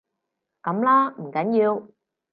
[0.63, 1.87] 噉啦，唔緊要